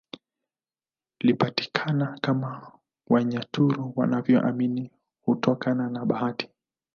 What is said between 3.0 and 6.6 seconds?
Wanyaturu wanaovyoamini hutokana na bahati